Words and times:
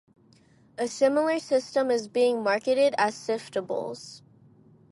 A 0.79 0.87
similar 0.87 1.37
system 1.37 1.91
is 1.91 2.07
being 2.07 2.41
marketed 2.41 2.95
as 2.97 3.13
"Siftables". 3.13 4.23